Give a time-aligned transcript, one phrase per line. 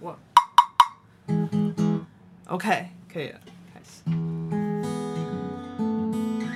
[0.00, 0.18] 我
[2.46, 3.38] ，OK，可以了，
[3.72, 4.02] 开始。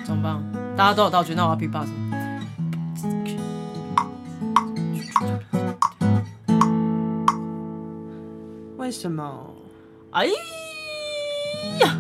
[0.04, 0.42] 怎么办？
[0.74, 1.88] 大家都有道具，那我要 B-box。
[8.78, 9.54] 为什么？
[10.12, 10.26] 哎
[11.80, 11.98] 呀！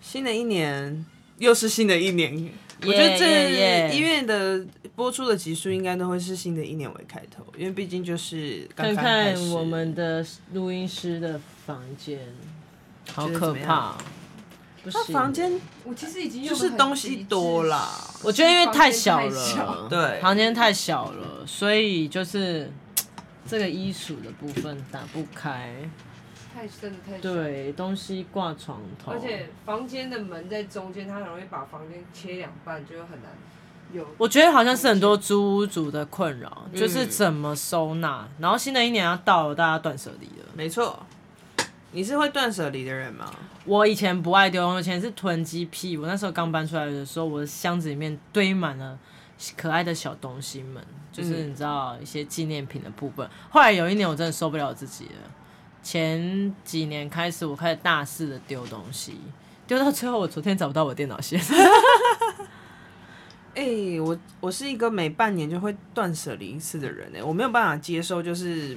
[0.00, 1.06] 新的一年
[1.38, 2.50] 又是新的一年，yeah,
[2.86, 4.66] 我觉得这音乐的
[4.96, 10.24] 播出的集数应该都会是新的一年为开头，因为毕竟就是刚刚看看我们的
[10.54, 12.18] 录音师的房间，
[13.12, 13.94] 好可怕！
[14.90, 17.90] 他房间我其实已经就是东西多啦，
[18.22, 21.10] 我觉得因为太小了，对，房间太小。
[21.10, 22.70] 了，所以就是
[23.46, 25.74] 这个衣橱的部分打不开。
[26.54, 33.55] 太真的太对，东西挂床头，而且房间的门在中间，它很容易把房间切两半，就很难有。
[34.18, 38.28] 我觉得好像是很多租屋族的困扰，嗯，就是怎么收纳。
[38.38, 40.44] 然后新的一年要到了，大家断舍离了。
[40.54, 40.98] 没错，
[41.92, 43.32] 你是会断舍离的人吗？
[43.64, 45.96] 我以前不爱丢，我以前是囤积癖。
[45.96, 48.98] 我那时候刚搬出来的时候，我的箱子里面堆满了
[49.56, 53.28] 可爱的小东西们，就是你知道一些纪念品的部分。
[53.50, 55.30] 后来有一年，我真的受不了自己了。
[55.82, 59.18] 前几年开始，我开始大肆的丢东西，
[59.66, 61.40] 丢到最后，我昨天找不到我电脑线。
[63.56, 68.76] 哎、欸，我我是一个每半年就会断舍离一次的人哎，我没有办法接受，就是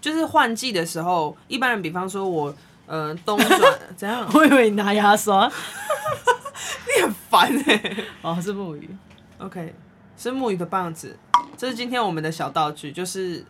[0.00, 2.54] 就是换季的时候，一般人比方说我
[2.86, 5.46] 呃冬 转怎样， 我以为你拿牙刷，
[6.96, 7.96] 你很烦哎。
[8.20, 8.90] 哦，是木鱼
[9.38, 9.72] ，OK，
[10.18, 11.16] 是木鱼的棒子，
[11.56, 13.44] 这是今天我们的小道具，就是。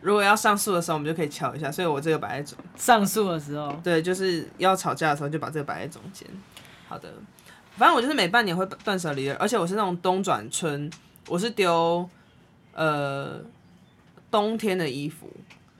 [0.00, 1.72] 如果要上诉的时候，我们就可以敲一下。
[1.72, 2.56] 所以我这个摆在中。
[2.76, 6.24] 上诉的时候，对，就是要吵架的时候，就把这个摆在中间。
[6.88, 7.12] 好的，
[7.78, 10.90] 反正我就是每半年会断舍离的，而且我是那种冬转春，
[11.28, 12.08] 我是丢
[12.74, 13.40] 呃
[14.30, 15.30] 冬天的衣服，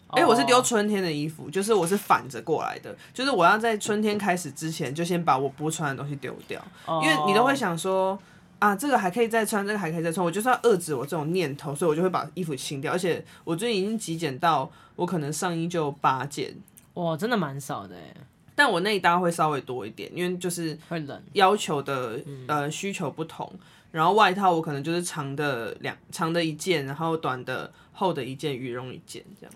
[0.08, 6.62] 哎、欸，我是丢春天的衣服，就是我是反着过来的，就是我要在春天开始之前，就先把我不穿的东西丢掉，
[7.02, 8.18] 因为你都会想说。
[8.60, 12.92] 啊，这个还可以再穿，这个还可以再穿，我就是要遏制我这种念头，所以我就会把衣服清掉。
[12.92, 16.52] 而且我最近已经极简到，我可能上衣就八件，
[16.94, 18.16] 哇，真的蛮少的耶。
[18.58, 23.48] 但我内搭会稍微多一点，因为就是会冷，要求的呃需求不同。
[23.92, 29.54] 然后外套我可能就是长的两长的一件，然后短的厚的一件，羽绒一件这样。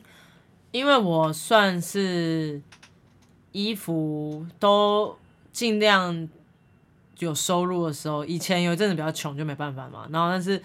[0.70, 2.62] 因为我算是
[3.50, 5.18] 衣服都
[5.52, 6.28] 尽量。
[7.18, 10.08] 有收入的时候，以前有一阵子比较穷，就没办法嘛。
[10.10, 10.60] 然后，但是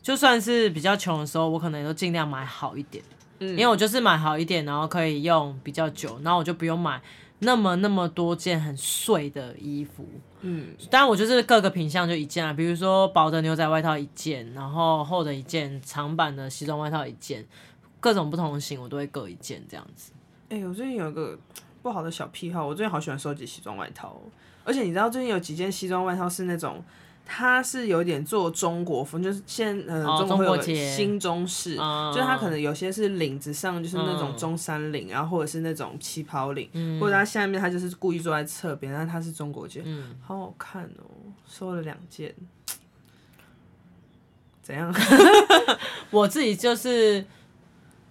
[0.00, 3.02] 就算是比较穷的时候，我可能也都尽量买好一点，
[3.40, 7.02] 嗯，因为我就是买好一点，然后可以用比较久，然后我就不用买
[7.40, 10.06] 那么那么多件很碎的衣服，
[10.40, 10.68] 嗯。
[10.90, 17.44] 当然，我就是各个品相就一件啊，比如说薄的牛仔外套一件，然后厚的一件，长版的西装外套一件，
[18.00, 20.12] 各种不同型我都会各一件这样子。
[20.48, 21.38] 哎、欸，我最近有一个
[21.82, 24.18] 不好的小癖好，我最近好喜欢收集西装外套。
[24.64, 26.82] 而且你知道最近有几件西装外套是那种，
[27.28, 41.04] 它是有点做中国风，就是现呃、哦、中国新中式，哦、就是它可能有些是领子上就是那种中山领，嗯、然后或者是那种旗袍领，嗯、或者它下面它就是故意坐在侧边，但它是中国结，嗯，好好看哦，
[41.46, 42.34] 收了两件，
[44.62, 44.94] 怎样？
[46.10, 47.26] 我自己就是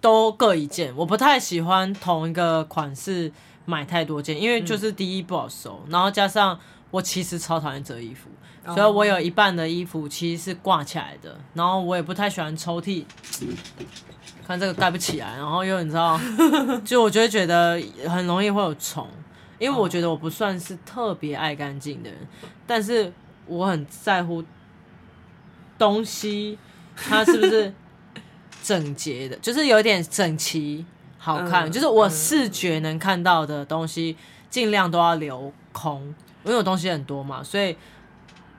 [0.00, 3.32] 都各一件，我不太喜欢同一个款式。
[3.68, 6.56] 买太多件，因为就是第一不好收，嗯，然后加上
[6.96, 8.30] 我其实超讨厌折衣服，
[8.64, 13.04] 哦，所以我有一半的衣服其实是挂起来的，然后我也不太喜欢抽屉，
[14.46, 16.18] 看这个盖不起来，然后又你知道，
[16.84, 19.06] 就我就会觉得很容易会有虫，
[19.58, 22.18] 因为我觉得我不算是特别爱干净的人，
[22.66, 23.12] 但是
[23.46, 24.42] 我很在乎
[25.76, 26.58] 东西
[26.96, 27.74] 它是不是
[28.62, 30.86] 整洁的，就是有点整齐。
[31.18, 34.16] 好看，就是我视觉能看到的东西，
[34.48, 36.14] 尽量都要留空，
[36.46, 37.76] 因为我东西很多嘛，所以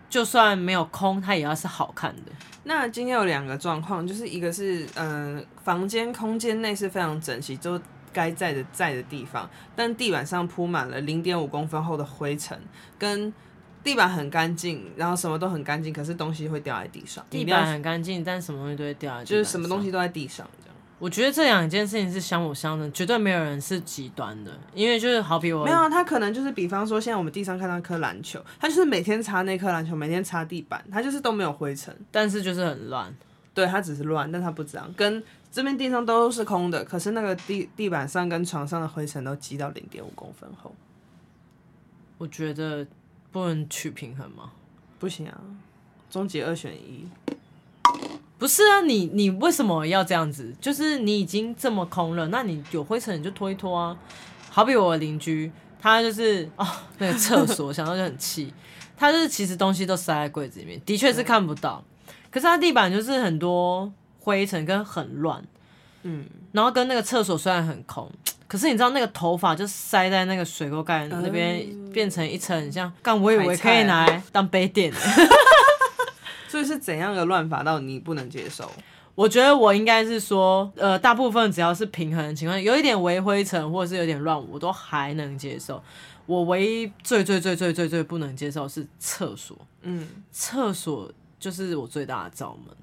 [0.09, 2.31] 就算没有空，它也要是好看的。
[2.65, 7.79] 那今天有两个状况，就是一个是，嗯、呃，房间空间内是非常整齐，就
[8.11, 12.59] 该在的在的地方，但地板上铺满了零点五公分厚的灰尘，
[12.99, 13.33] 跟
[13.83, 17.25] 地板很干净，然后什么都很干净，可是东西会掉在地上。
[17.29, 20.45] 地板很干净，但什么东西都会掉在地上，就是什么东西都在地上。
[20.99, 33.15] 我觉得这两件事情是相辅相成，绝对没有人是极端的，因为就是好比我没有啊，他可能就是比方说，现在我们地上看到一颗篮球，他就是每天擦那颗篮球，每天擦地板，他就是都没有灰尘，但是就是很乱，
[33.53, 40.73] 对，他只是乱，但他不脏，跟这边地上都是空的，可是那个地地板上跟床上的灰尘都积到零点五公分厚，
[42.17, 42.87] 我觉得
[43.31, 44.51] 不能取平衡吗？
[44.97, 45.39] 不行啊，
[46.09, 47.07] 终极二选一。
[48.37, 50.53] 不是啊，你你为什么要这样子？
[50.61, 53.97] 就是你已经这么空了，那你有灰尘你就拖一拖啊。
[54.49, 56.65] 好比我的邻居，他就是哦，
[56.97, 58.51] 那个厕所想到就很气，
[58.97, 61.83] 他就是其实东西都塞在柜子里面，的确是看不到，
[62.31, 65.43] 可是他地板就是很多灰尘跟很乱，
[66.01, 68.09] 嗯，然后跟那个厕所虽然很空，
[68.47, 71.63] 可是你知道那个头发就塞在那个水沟盖那边，
[71.93, 74.91] 变成一层很像，刚我以为可以拿来当杯垫。
[76.47, 78.71] 所以是怎样的乱法到你不能接受？
[79.15, 85.81] 我觉得我应该是说，呃，大部分只要是平衡的情况，有一点微灰尘或者是有点乱，我都还能接受。
[86.27, 89.57] 我唯一最最最最最最不能接受是厕所。
[89.81, 92.75] 嗯，厕所就是我最大的罩门，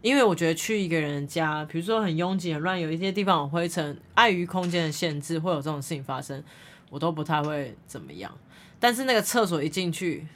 [0.00, 6.44] 因为我觉得去一个人家，比如说很拥挤很乱，有一些地方有灰尘，碍于空间的限制，会有这种事情发生，
[6.90, 8.30] 我都不太会怎么样。
[8.78, 10.26] 但是那个厕所一进去，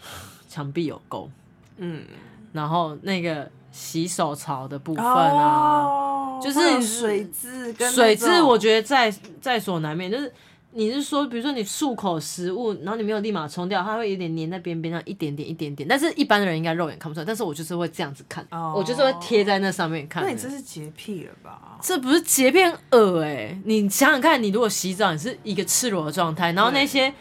[0.48, 1.30] 墙壁有沟，
[1.78, 2.04] 嗯。
[2.52, 10.08] 然后那个洗手槽的部分啊，哦、就是水渍跟水渍，我觉得在在所难免。
[10.08, 10.32] 就是
[10.70, 15.88] 你是说，比如说你漱口食物，然后你没有立马冲掉，它会有点粘在边边上，一点点一点点。
[15.88, 20.22] 但是一般的人应该肉眼看不出来，但是我就是会这样子看，哦、我就是会贴在那上面看。
[20.22, 21.76] 那你这是洁癖了吧？
[21.82, 23.58] 这不是洁癖，很恶哎！
[23.64, 27.12] 你想想看，你如果洗澡，你是一个赤裸的状态，然后那些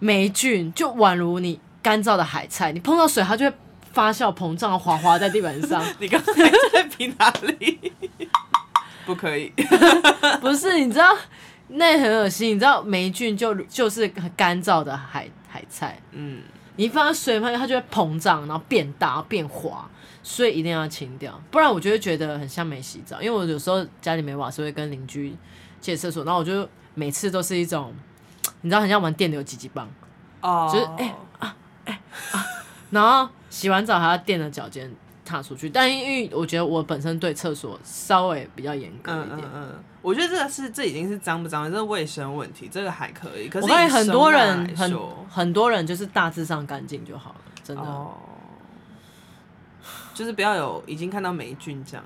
[0.00, 3.56] 霉菌就宛如你干燥的海菜，你碰到水，它就会。
[3.92, 5.84] 发酵膨胀，滑滑在地板上。
[5.98, 6.32] 你刚才
[6.72, 7.28] 在比哪
[7.58, 7.92] 里？
[9.04, 9.52] 不可以。
[10.40, 11.06] 不是，你知道
[11.66, 12.50] 那很恶心。
[12.50, 16.00] 你知道霉菌就就是很干燥的海海菜。
[16.12, 16.40] 嗯。
[16.76, 19.84] 你放在水里，它就会膨胀，然后变大、变滑，
[20.22, 23.20] 所以一定要清掉，不然我就会觉得很像没洗澡。
[23.20, 25.36] 因为我有时候家里没瓦斯，会跟邻居
[25.80, 27.92] 借厕所，然后我就每次都是一种，
[28.60, 29.90] 你知道，很像玩电流急急棒。
[30.42, 30.70] 哦。
[30.72, 31.14] 就是哎、欸、
[32.90, 33.28] 然后。
[33.50, 34.88] 洗完澡还要垫着脚尖
[35.24, 43.48] 踏出去，但因为我觉得我本身对厕所稍微比较严格一点，嗯，嗯，嗯，我觉得这个是这已经是脏不脏，这是卫生问题，这个还可以。
[43.48, 44.96] 可是我发现很多人很
[45.28, 48.12] 很多人就是大致上干净就好了，真的，哦，
[50.14, 52.04] 就是不要有已经看到霉菌这样，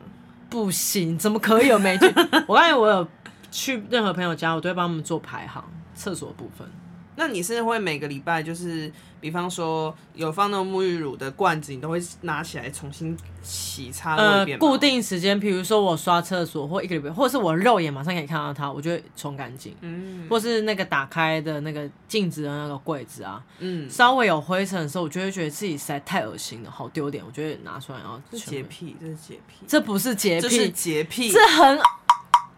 [0.49, 2.11] 不行，怎么可以有霉菌？
[2.49, 3.07] 我发现我有
[3.51, 5.63] 去任何朋友家，我都会帮他们做排行
[5.95, 6.67] 厕所部分。
[7.17, 8.91] 那你是会每个礼拜就是，
[9.21, 19.75] 比方说有放那种沐浴乳的罐子，你都会拿起来重新洗擦一遍固定时间，比如说我刷厕所或一个礼拜，或者是我肉眼马上可以看到它，我就会冲干净。
[19.81, 28.21] 嗯，或是那个打开的那个镜子的那个柜子啊，嗯，稍微有灰尘的时候，我就会觉得自己实在太恶心了，好丢脸，我就会拿出来然后。
[28.33, 31.79] 洁癖，这是洁癖，这不是洁癖，这是洁癖，这很。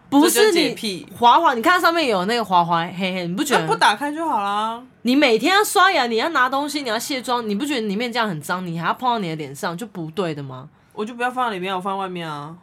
[0.09, 3.67] 不是你滑滑，你看上面有那个滑滑黑黑，你不觉得？
[3.67, 4.81] 不打开就好啦。
[5.01, 8.65] 你每天要刷牙，你要拿东西，你要卸妆，你不觉得里面这样很脏？
[8.65, 10.69] 你还要碰到你的脸上，就不对的吗？
[10.93, 12.55] 我就不要放在里面，我放外面啊。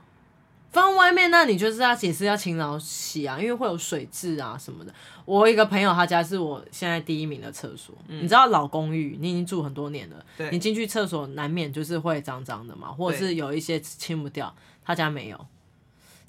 [0.72, 4.92] 放外面，那你就是要也是要勤劳洗啊，因为会有水渍啊什么的。
[5.24, 10.16] 我一个朋友他家是我现在第一名的厕所，嗯、你知道老公寓，你已经住很多年了，
[10.50, 14.52] 你进去厕所难免就是会脏脏的嘛，或者是有一些清不掉，
[14.84, 15.46] 他家没有。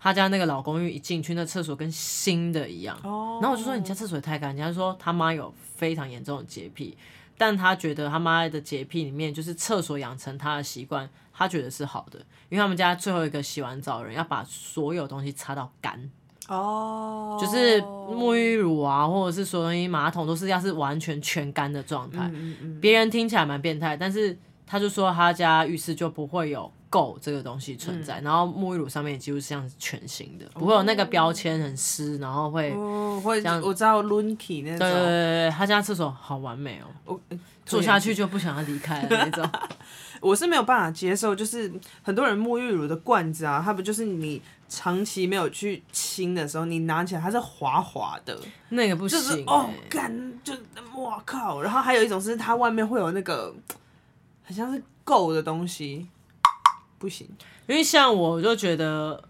[0.05, 2.95] 他家那个老公寓一进去，那厕所跟新的一样。
[3.01, 3.41] Oh.
[3.41, 6.95] 然后我就说：“你家厕所也太干净。”他说：“他妈有非常严重的洁癖，
[7.39, 12.19] 但他觉得他妈的洁癖里面就是厕所养成他的习惯，他觉得是好的，
[12.49, 15.99] 因为他们家最后一个洗完澡的人要把所有东西擦到干。
[16.49, 17.41] 哦，oh.
[17.41, 22.29] 就是沐浴乳啊，或者是所有东西，马桶都是要是完全全干的状态。
[22.29, 33.61] 别、嗯嗯、人听起来蛮变态，但是他就说他家浴室就不会有。”垢这个东西存在，嗯、然后沐浴乳上面几乎是像全新的，不会有那个标签很湿，然后会哦会这样。
[33.61, 37.19] 我知道 Lunky 那种，对对对，他家厕所好完美哦，我
[37.65, 39.49] 坐下去就不想要离开的那种。
[40.21, 41.71] 我是没有办法接受，就是
[42.01, 50.53] 很多人沐浴乳的罐子啊，它不就是你长期没有去清的时候，你拿起来它是滑滑的，那个不行、欸，就是哦干，就
[50.95, 51.61] 哇靠！
[51.61, 53.53] 然后还有一种是它外面会有那个
[54.43, 56.07] 很像是垢的东西。
[56.97, 57.27] 不行，
[57.67, 59.21] 因为像我就觉得，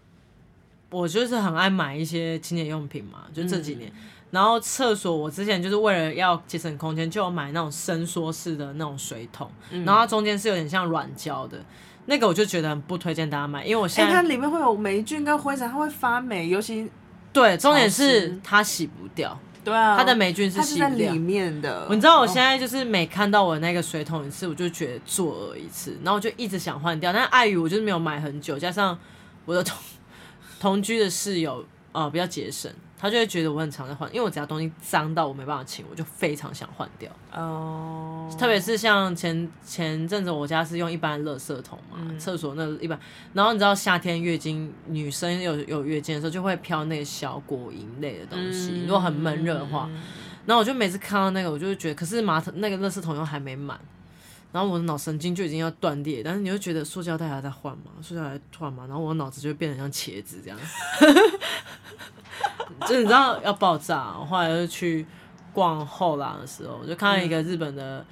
[0.90, 3.90] 我就是很爱买一些清洁用品嘛，就这几年。
[3.90, 11.58] 嗯、然后厕所，我之前就是为了要节省空间，就有买那种伸缩式的那种水桶，嗯、然后它中间是有点像软胶的，
[12.06, 16.90] 那个我就觉得很不推荐大家买，因为我现在、欸、它里面会有霉菌跟灰尘，它会发霉，尤其
[17.32, 19.38] 对，重点是它洗不掉。
[19.66, 21.88] 对啊，它的霉菌是洗不掉里面的。
[21.90, 27.12] 你知道我现在就是每看到我那个水桶一次，我就觉得作恶一次，然后我就一直想换掉。
[27.12, 28.96] 但碍于我就是没有买很久，加上
[29.44, 29.76] 我的同
[30.60, 37.10] 同居的室友啊、呃、比较节省，他就会觉得我很常在换，因为我只要东西脏到我没办法清，我就非常想换掉。
[37.32, 42.98] 哦，特别是像前前阵子我家是用一般的垃圾桶嘛，厕、嗯、所那一般，
[43.34, 49.88] 然后你知道夏天月经女生有有月经的时候就会飘那个小果蝇类的东西，嗯、如果很闷热的话，
[50.46, 53.78] 然后我就每次看到那个，我就会觉得，可是马桶那个垃圾桶又还没满。
[54.52, 57.90] 然后我的脑神经就已经要断裂，但是你会觉得塑胶袋还在换嘛？
[58.00, 58.86] 塑胶袋换嘛？
[58.86, 60.58] 然后我的脑子就会变得像茄子这样，
[62.86, 64.16] 就你知道要爆炸。
[64.18, 65.06] 我后来就去
[65.52, 68.06] 逛后廊的时候，我就看到一个日本的、嗯、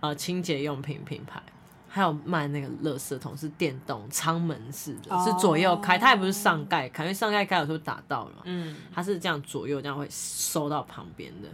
[0.00, 1.42] 呃清洁用品品牌，
[1.86, 11.48] 还有卖那个垃圾桶是电动舱门式的，哦、是左右开，它也不是上盖开，因为上盖开有时候打到了，嗯，它是这样左右这样会收到旁边的。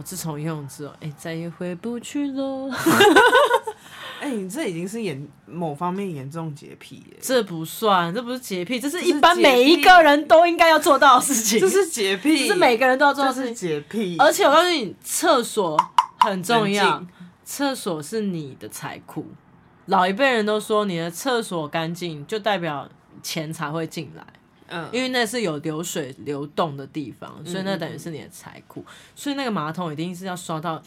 [0.00, 2.70] 我自从用之后，哎、欸，再也回不去了。
[4.18, 7.18] 哎、欸，你这已经是严某方面严重洁癖耶。
[7.20, 11.60] 这不算，这不是洁癖，这是一般每一个人都应该要做到的事情。
[11.60, 13.54] 这是洁癖，这是每个人都要做到的事情。
[13.54, 14.16] 洁癖。
[14.18, 15.76] 而且我告诉你，厕所
[16.20, 17.04] 很重要，
[17.44, 19.26] 厕所是你的财库。
[19.84, 22.88] 老一辈人都说，你的厕所干净，就代表
[23.22, 24.26] 钱才会进来。
[24.70, 28.84] 嗯，因为那是有流水流动的地方，所以那等于是你的财库。
[29.14, 30.80] 所以那个马桶一定是要刷到，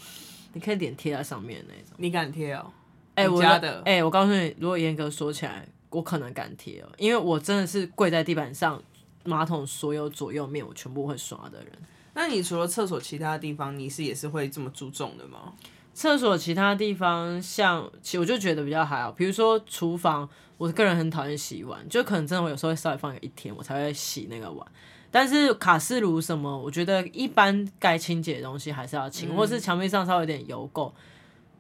[0.54, 1.94] 你可以脸贴在上面的那种。
[1.98, 2.72] 你敢贴哦？
[3.16, 8.82] 哎、欸，我哎、欸，我告诉你，如果严格说起来，我可能敢贴哦，因为我真的是跪在地板上，
[9.26, 11.72] 马桶所有左右面我全部会刷的人。
[12.14, 15.54] 那你除了厕所其他地方，你是也是会这么注重的吗？
[15.94, 20.30] 厕所其他地方，像其实我就觉得比较还好，比如说厨房。
[20.64, 24.66] 我个人很讨厌洗碗，就可能真的我有时候会稍微放一天，我才会洗那个碗。
[25.12, 30.90] 但是卡式炉什么，我觉得一般该清洁的东西还是要清，嗯、或是墙壁上稍微有点油垢，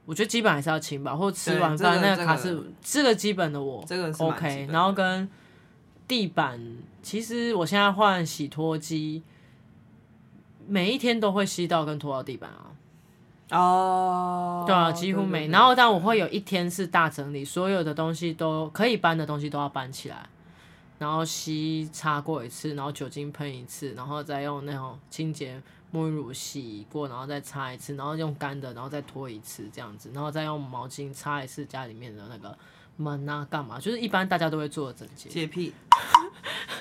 [0.05, 1.13] 我觉得基本还是要清吧。
[1.13, 4.69] 或吃完饭那个卡式炉，这个、这个基本的我这个 OK。
[4.71, 5.27] 然后跟
[6.07, 6.57] 地板，
[7.01, 9.21] 其实我现在换洗拖机，
[10.65, 12.71] 每一天都会吸到跟拖到地板啊。
[13.49, 15.47] 哦，oh, 对啊，几乎没。
[15.49, 20.27] 然后，但我会有一天是大整理，所有的东西都可以搬的东西都要搬起来，
[20.97, 25.61] 然后吸擦过一次，然后酒精喷一次，然后再用那种清洁
[25.93, 32.57] 沐浴乳洗过，然后再擦一次，然后用干的，然后再拖一次这样子，然后再用毛巾擦一次家里面的那个。
[32.97, 33.79] 门啊，干嘛？
[33.79, 35.29] 就是一般大家都会做的整洁。
[35.29, 35.73] 洁癖，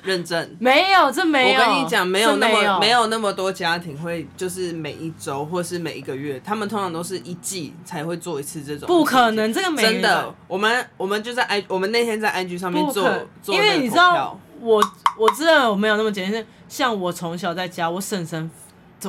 [0.03, 0.55] 认真。
[0.61, 1.61] 没有，这没有。
[1.61, 8.87] 我跟你讲，没有那么没有，那么多家庭会，就是每一周或是每一个月，他们通常都是一季才会做一次这种。
[8.87, 9.91] 不可能，这个没有。
[9.91, 13.11] 真的，我们我们就在 I，我们那天在 IG 上面做，
[13.43, 14.83] 做因为你知道，我
[15.19, 16.45] 我知道我没有那么简单。
[16.69, 18.51] 像我从小在家，我婶婶，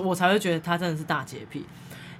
[0.03, 1.65] 我才会觉得他真的是大洁癖，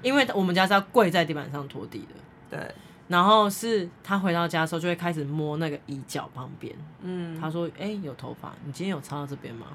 [0.02, 2.58] 因为我们家是要跪在地板上拖地的。
[2.58, 2.76] 对。
[3.08, 6.74] 然后是他回到家的时候，就会开始摸那个椅角旁边。
[7.02, 9.68] 嗯，他说：“哎、欸，有头发，你今天有擦到这边吗？”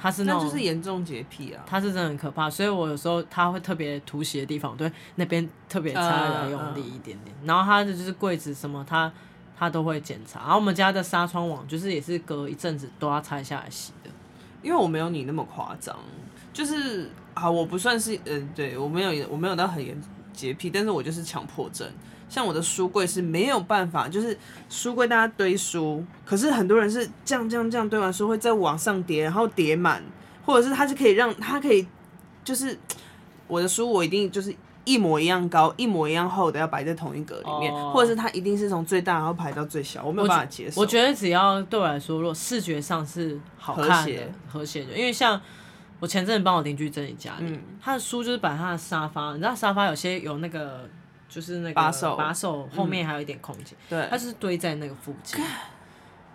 [0.00, 1.64] 他是那种，那就是严重洁癖啊。
[1.66, 7.34] 他是真的很可怕，所以我有时候他会特别突袭的地方，对那边特别擦的用力一点点。
[7.40, 9.10] 嗯嗯、然后他的就是柜子什么，他
[9.58, 10.40] 他都会检查。
[10.40, 14.10] 然后我们家的纱窗网就是也是隔一阵子都要拆下来洗的，
[14.62, 15.96] 因为我没有你那么夸张。
[16.52, 20.10] 就是啊，我不算是嗯、呃，对我没有我没有到很严重。
[20.36, 21.88] 洁癖，但是我就是强迫症。
[22.28, 24.36] 像我的书柜是没有办法，就是
[24.68, 30.02] 书柜大家堆书，可是很多人是这样这样这样堆完书会再往上叠，然后叠满，
[30.44, 31.86] 或者是它是可以让它可以，
[32.42, 32.76] 就是
[33.46, 34.52] 我的书我一定就是
[34.84, 40.80] 一模一样高，一模一样厚的要摆在同一格里面，哦、或者是它一定是从最大然后排到最小，我没有办法接受。
[40.80, 45.40] 我觉得只要对我来说，如果视觉上是好看的、和谐的，因为像。
[45.98, 50.86] 我前阵子帮我邻居整理家里，嗯、他的书就是摆他的沙发，你知道沙发有些有那个
[51.26, 55.42] 就是那个把手，把手后面还有一点空间，嗯、对，他就是堆在那个附近，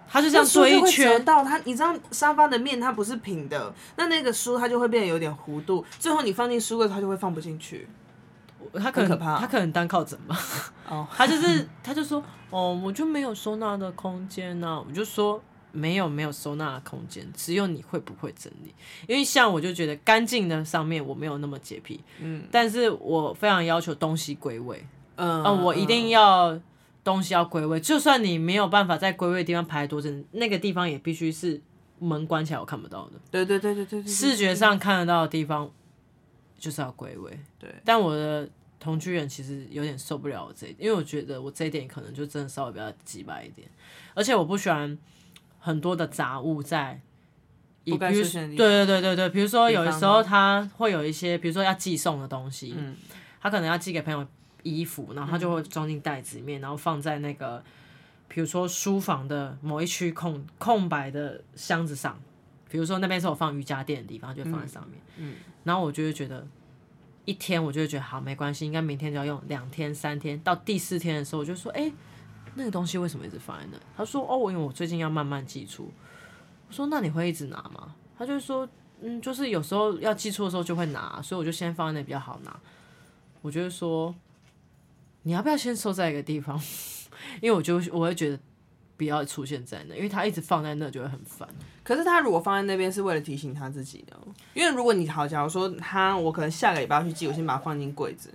[0.09, 7.87] 他就这样堆一圈到他，你知道沙发的面它不是平的，那那个书它就会变得有点弧度，最后你放进书柜它就会放不进去，
[8.73, 10.35] 他可能可怕，他可能单靠枕吧，
[10.89, 15.39] 哦，他就是他就说哦，我就没有收纳的空间呐、啊，我就说。
[15.71, 18.73] 没有没有收纳的空间，只有你会不会整理。
[19.07, 24.85] 因为像我就觉得干净的上面我没有那么洁癖，嗯，但是我非常要求东西归位，
[25.15, 26.59] 嗯，嗯，我一定要
[27.03, 31.61] 东西要归位，就算你没有办法在归位的地方排多整，那个地方也必须是
[31.99, 35.71] 门关起来我看不到的，对对对对对，视觉上看得到的地方
[36.59, 37.73] 就是要归位，对。
[37.85, 38.49] 但我的
[38.79, 43.67] 同居人其实有点受不了我这一点，因为我觉得我这一点可能就真的稍微比较机掰一点，
[44.13, 44.97] 而且我不喜欢。
[45.61, 46.99] 很多的杂物在，
[47.85, 52.97] 比如对对对对对，比如说有的时候他会有一些，比如说要寄送的东西，嗯，
[53.39, 54.27] 他可能要寄给朋友
[54.63, 57.63] 衣服，然后他就会装进袋子里面，然后放在那个，
[58.27, 62.19] 比如说书房的某一区空空白的箱子上，
[62.69, 64.99] 比如说那边是我放瑜伽垫的地方，就放在上面。
[65.17, 66.45] 嗯，然后我就会觉得
[67.25, 69.41] 一天，我就会觉得好没关系，应该明天就要用。
[69.47, 71.93] 两天、三天，到第四天的时候，我就说，哎、欸，
[72.55, 73.77] 那个东西为什么一直放在那？
[73.95, 75.91] 他说，哦，因为我最近要慢慢寄出。
[76.67, 77.95] 我说，那你会一直拿吗？
[78.17, 78.67] 他就说，
[79.01, 82.59] 嗯，就是有时候要寄出的时候就会拿，所以我就先放在那比较好拿。
[83.41, 84.13] 我就是说，
[85.23, 86.59] 你要不要先收在一个地方？
[87.41, 88.39] 因为我就我会觉得
[88.97, 91.47] 不要出现在那，因为他一直放在那就会很烦。
[91.83, 94.17] 可是他如果放在那边是为了提醒他自己的，
[94.53, 98.31] 因为如果你好，假如说他我可能下个礼拜要去寄，我先把它放进柜子，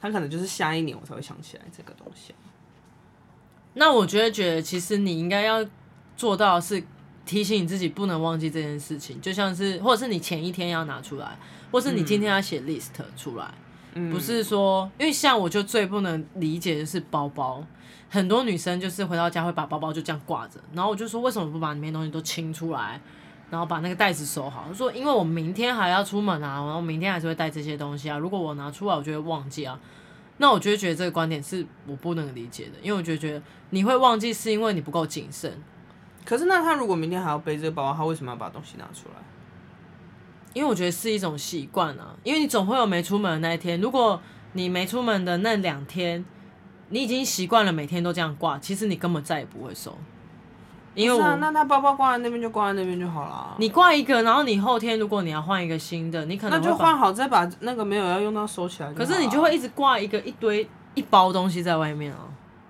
[0.00, 2.34] 他可能就是下一年我才会想起来这个东西。
[3.74, 5.64] 那我觉得觉得其实你应该要
[6.16, 6.82] 做到的是
[7.24, 11.38] 提醒你自己不能忘记这件事情，就像是或者是你前一天要拿出来，
[11.70, 13.54] 或是你今天要写 list 出来，
[13.94, 17.64] 嗯、不是说因为像我就最不能理解的是包包。
[18.12, 23.00] 很多女生就是回到家会把包包就这样挂着，然后我就说，为什么不把里面东西都清出来，
[23.50, 24.64] 然后把那个袋子收好？
[24.66, 28.18] 她说因为我明天还要出门啊，然后明天还是会带这些东西啊。
[28.18, 29.78] 如果我拿出来，我就会忘记啊。
[30.40, 35.62] 那我就觉得这个观点是我不能理解的，因为我就觉得你会忘记是因为你不够谨慎。
[36.24, 39.22] 可是那他如果明天还要背这个包包，他为什么要把东西拿出来？
[40.52, 43.80] 因为我觉得是一种习惯啊，因为你总会有没出门的那一天。
[43.80, 44.20] 如果
[44.54, 46.24] 你没出门的那两天。
[46.92, 49.96] 你已经习惯了每天都这样挂，其实你根本再也不会收，
[50.94, 53.54] 因为我、啊、那他包包挂在那边就挂在那边就好了。
[53.58, 58.92] 你挂一个，然后你后天如果你要换一个新的，你可能那就换好再把那个没有要用到收起来。
[58.94, 62.18] 可是你就会一直挂一个一堆一包东西在外面啊。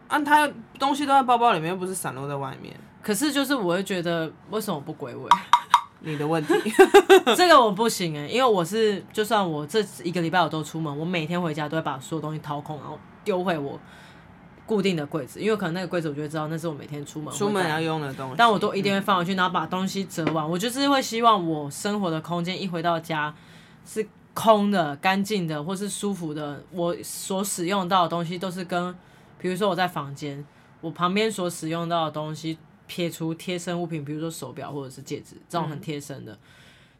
[0.08, 0.48] 啊，他
[0.78, 2.74] 东西都在包包里面，又不是散落在外面。
[3.02, 5.28] 可是就是我会觉得为什么不归位？
[6.02, 6.54] 你的问题，
[7.36, 13.78] 这个我不行哎、欸，因为我是就算我这一个礼拜我都出门，我每天回家都会把所有东西掏空，然后丢回我。
[14.70, 20.48] 固定的柜子，因为可能那个柜子我就会知道那是我每天出门出门要用的东西，但我都一定会放回去，然后把东西折完。
[20.48, 23.34] 我就是会希望我生活的空间一回到家
[23.84, 26.62] 是空的、干净的，或是舒服的。
[26.70, 28.94] 我所使用到的东西都是跟，
[29.40, 30.46] 比如说我在房间，
[30.80, 36.38] 我旁边所使用到的东西撇除贴身物品，比如说手表或者是戒指这种很贴身的，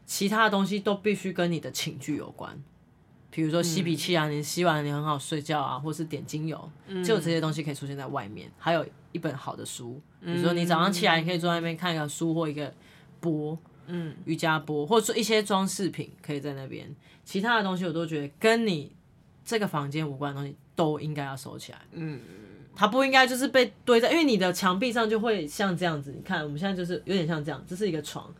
[0.04, 2.60] 其他的东西都必须跟你的寝具有关。
[3.30, 6.70] 比如说吸鼻器啊，你吸完你很好睡觉啊，或是点精油，
[7.04, 8.50] 就这些东西可以出现在外面。
[8.58, 12.72] 还有一本好的书，比如说你早上起来你可以坐在那边看一个书或一个
[13.20, 16.92] 波，嗯，瑜伽波，或者说一些装饰品可以在那边。
[17.24, 18.92] 其他的东西我都觉得跟你
[19.44, 22.18] 这个房间无关的东西都应该要收起来，嗯，
[22.74, 26.12] 它不应该就是被堆在，因为你的墙壁上就会像这样子。
[26.12, 28.32] 你看我们现在就是有点像这样，这是一个床。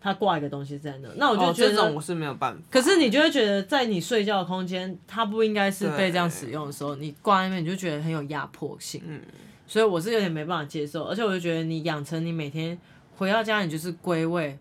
[0.00, 2.62] 他挂一个东西在那，那我就觉得、哦、这种我是没有办法。
[2.70, 9.02] 可是你就会觉得，在你睡觉的空间，它不应该是被这样使用的时候，你挂在那边，你就觉得很有压迫性。
[9.04, 9.20] 嗯，
[9.66, 12.78] 所以我是有点没办法接受，而且我就觉得你养成你每天
[13.16, 14.56] 回到家，你就是归位，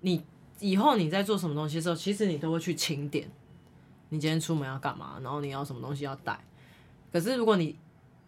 [0.00, 0.22] 你
[0.58, 3.30] 以后你在做什么东西的时候，其实你都会去清点，
[4.08, 6.38] 你今天出门要干嘛，然后你要什么东西要带。
[7.12, 7.76] 可是如果你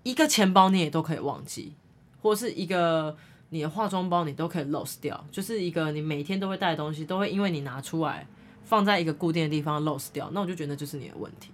[0.03, 1.73] 一个钱包你也都可以忘记，
[2.21, 3.17] 或是一个。
[3.51, 8.27] 你的化妆包你都可以 lose 掉，就是一个你每天都会带的东西，都会因为你拿出来
[8.65, 11.51] 放在一个固定的地方 lose 掉，那我就觉得就是你的问题。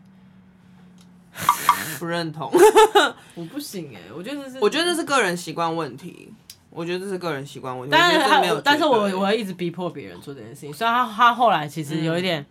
[1.99, 2.51] 不认同，
[3.35, 6.33] 我不行哎、欸，我觉得这是，我觉得这是个人习惯问题，
[6.71, 7.95] 我觉得这是个人习惯问题。
[7.95, 12.47] 但是他没有，但是我我会一直逼迫别人做这件事情，所以他他后来其实有一点、嗯、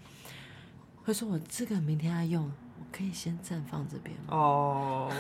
[1.03, 2.43] 会说，我这个明天要用，
[2.79, 5.11] 我可以先暂放这边哦。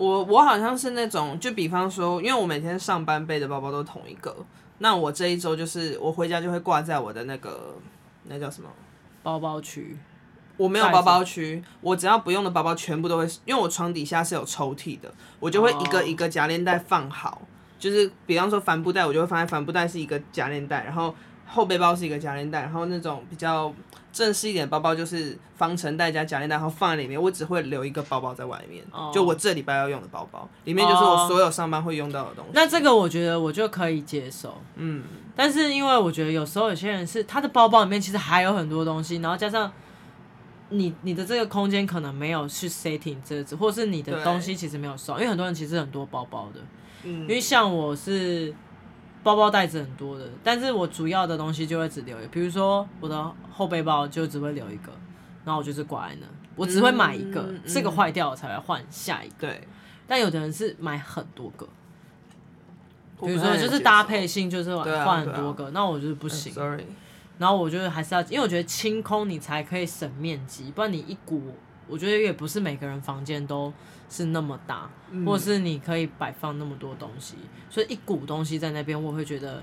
[0.00, 4.34] 我我好像是那种，就比方说，因为我每天上班背的包包都同一个，
[4.78, 7.76] 那我这一周就是我回家就会挂在我的那个
[8.24, 8.70] 那叫什么
[9.22, 9.98] 包包区，
[10.56, 17.42] 我没有包包区，我只要不用的包包全部都会，因为我床底下是有抽屉的，我就会一个一个夹链袋放好，
[17.78, 21.14] 就是比方说帆布袋，我就会放在帆布袋是一个夹链袋，然后
[21.46, 23.70] 后背包是一个夹链袋，然后那种比较。
[24.12, 27.20] 正式一点的包包就是防尘袋加夹链袋，然后放在里面。
[27.20, 29.14] 我只会留一个包包在外面，oh.
[29.14, 32.48] 就我这礼拜要用的包包，里面就是我所有上班会用到的东西。
[32.48, 32.54] Oh.
[32.54, 35.04] 那这个我觉得我就可以接受，嗯。
[35.36, 39.70] 但是因为我觉得有时候有些人是他的包包里面其实还有很多东西，然后加上
[40.70, 46.60] 你你的这个空间可能没有去 setting 这只，或是你的东西其实没有收，因为很多人其实很多包包的，
[47.04, 47.20] 嗯。
[47.22, 48.54] 因为像我是。
[49.22, 54.92] 包包袋子很多的，但是我主要的东西就会只留一个，比如说我的后背包就只会留一个，
[55.44, 59.48] 然后我就是挂在那，我只会买一个，嗯、这个坏掉我才来换下一个。
[59.48, 59.68] 对，
[60.06, 61.68] 但有的人是买很多个，
[63.20, 66.54] 比如说就是搭配性，就是换很多个，那我就是不行。
[67.38, 71.54] 然后我觉得还是要，因为我觉得清空你才可以省面积，不然你一股，
[71.90, 73.72] 我觉得也不是每个人房间都。
[74.12, 74.90] 是那么大，
[75.24, 77.36] 或是你可以摆放那么多东西，
[77.68, 79.62] 所以一股东西在那边，我会觉得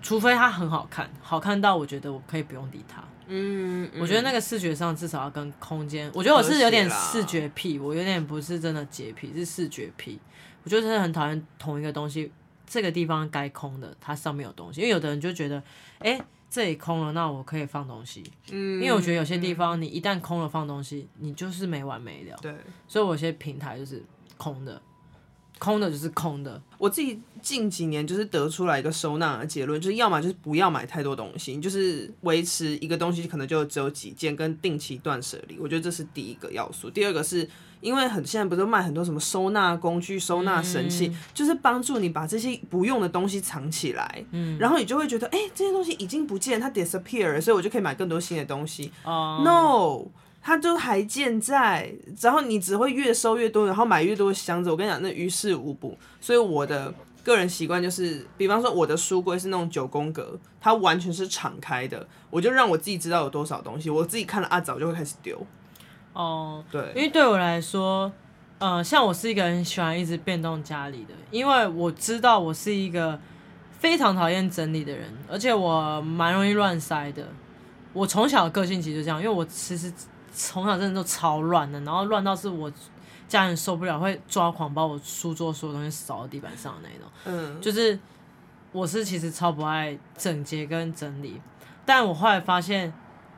[0.00, 3.04] 除非它很好看，好看到我觉得我可以不用理它。
[3.26, 10.18] 嗯，我觉得那个视觉上至少要跟空间，我觉得我是有点视觉癖，我有点不是真的洁癖，是视觉癖。
[10.62, 12.32] 我就是很讨厌同一个东西，
[12.66, 14.80] 这个地方该空的，它上面有东西。
[14.80, 15.62] 因为有的人就觉得，
[15.98, 16.18] 哎，
[16.54, 18.22] 这里空了，那我可以放东西。
[18.52, 22.38] 嗯，因为我觉得有些地方你一旦空了放东西，你就是没完没了。
[22.40, 22.54] 对，
[22.86, 24.00] 所以我有些平台就是
[24.36, 24.80] 空的。
[25.64, 26.60] 空的就是空的。
[26.76, 35.56] 我自己近几年就是得出来一个收纳的结论，就是要么就是不要买太多东西，就是维持一个东西可能就只有几件，跟定期断舍离。
[35.58, 36.90] 我觉得这是第一个要素。
[36.90, 37.48] 第二个是
[37.80, 48.90] 因为很现在不是卖很多什么收纳工具、收纳神器，嗯、就是帮助你把这些不用的东西藏起来，嗯，然后你就会觉得，哎、欸，这些东西已经不见，它 disappear 了，所以我就可以买更多新的东西。
[49.04, 50.10] 哦、no。
[50.46, 54.70] 它就还健在，然后你只会越收越多，然后买越多箱子。
[54.70, 55.96] 我跟你讲，那于事无补。
[56.20, 65.40] 所以我的个人习惯就是，比方说我的书柜是那种九宫格，它完全是敞开的，我就让我自己知道有多少东西，我自己看了啊早就会开始丢。
[66.12, 68.12] 哦，对，因为对我来说，
[68.58, 73.18] 呃，像我是一个很喜欢一直变动家里的，因为我知道我是一个
[73.78, 77.26] 非常讨厌整理的人，而且我蛮容易乱塞的。
[77.94, 79.90] 我从小的个性其实就这样，因为我其实。
[80.34, 82.70] 从小真的都超乱的，然后乱到是我
[83.28, 87.08] 家人受不了，会抓狂把我书桌所有东西扫到地板上的那种。
[87.24, 87.98] 嗯，就是
[88.72, 91.40] 我是其实超不爱整洁跟整理，
[91.86, 92.92] 但我后来发现，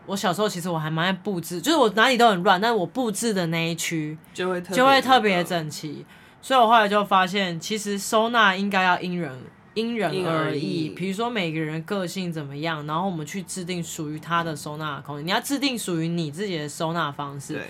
[0.07, 6.05] 我小时候其实我还蛮爱布置，就是我哪里都很乱，但是我布置的那一区就会就会特别整齐，
[6.41, 9.39] 所以我后来就发现，其实收纳应该要因人。
[9.77, 15.27] 因人而异，比如说每个人个性怎么样，然后我们去制定属于他的收纳空间。
[15.27, 17.53] 你要制定属于你自己的收纳方式。
[17.53, 17.63] 对。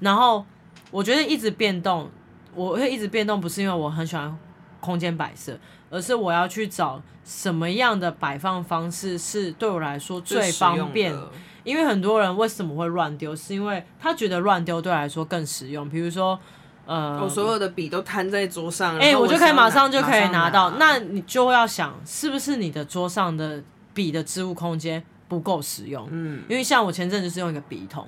[0.00, 0.44] 然后
[0.90, 2.10] 我觉得一直变动，
[2.54, 4.38] 我会一直变动，不是因为我很喜欢
[4.78, 11.16] 空间摆设，而是我要去找什么样的摆放方式是对我来说最方便。
[11.64, 15.88] 因为很多人为什么会乱丢，是因为他觉得乱丢对我来说更实用。
[15.88, 16.38] 比如说。
[16.86, 20.70] 呃，我所有的笔都摊在桌上，哎、欸，我就可以马上就可以拿到。
[20.72, 23.62] 拿那你就要想，是不是你的桌上的
[23.94, 26.06] 笔的置物空间不够使用？
[26.10, 28.06] 嗯，因为像我前阵子是用一个笔筒，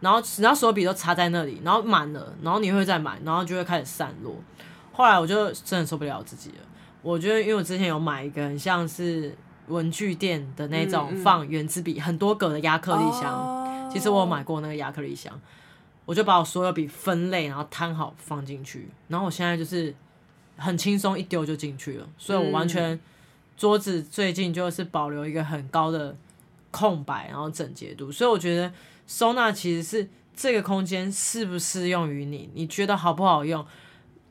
[0.00, 4.34] 然后然后所有笔都插在那里，然后满了，然后你会再买，然后就会开始散落。
[4.92, 6.56] 后来我就真的受不了自己了。
[7.00, 9.34] 我觉得，因为我之前有买一个很像是
[9.68, 15.32] 文具店的那种放圆珠笔、很多格的亚克力箱，哦、其实我有买过那个亚克力箱。
[16.08, 19.94] 我就把我所有笔分类，然后摊好放进去，然后我现在就是
[20.56, 22.98] 很轻松一丢就进去了，所以我完全
[23.58, 26.16] 桌子最近就是保留一个很高的
[26.70, 28.72] 空白，然后整洁度，所以我觉得
[29.06, 33.62] 收纳其实是这个空间适不适用于你，你觉得好不好用，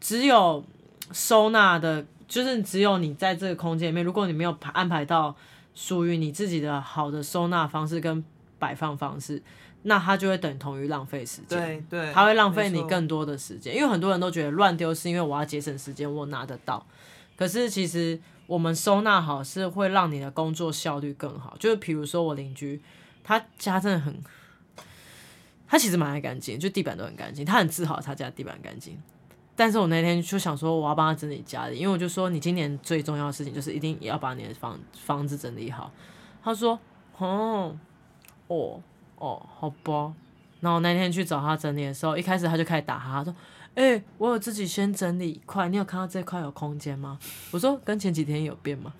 [0.01, 0.65] 只有
[1.11, 5.35] 收纳的，就是只有你在这个空间里面，如果你没有安排到
[5.75, 8.25] 属于你自己的好的收纳方式跟
[8.57, 9.43] 摆放方式。
[9.83, 16.85] 那它就会等同于浪费时间，对对，它会浪费你更多的时间，因为很多人都觉得乱丢是因为我要节省时间，我拿得到。
[17.37, 21.55] 可是其实我们收纳好是会让你的工作效率更好。
[21.59, 22.81] 就是比如说我邻居，
[23.23, 24.21] 他家真的很，
[25.67, 29.01] 他其实蛮爱干净，就地板都很干净，他很自豪他家地板干净。
[29.55, 35.91] 但是我那天就想说我要帮他整理家里，因为我就说你今年最重要的事情就是一定要把你的房房子整理好。
[36.43, 36.77] 他说，
[37.17, 37.77] 哦，
[38.47, 38.81] 哦。
[39.17, 40.13] 哦，好吧。
[40.59, 43.35] 然后那天去找他整理的时候，一开始他就开始打哈，他说
[43.75, 47.19] ：“哎、我有自己先整理一块，你有看到这块有空间吗？”
[47.51, 48.91] 我说：“跟前几天有变吗？”